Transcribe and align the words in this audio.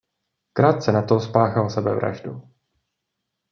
Krátce 0.53 0.91
nato 0.91 1.19
spáchal 1.19 1.69
sebevraždu. 1.69 2.49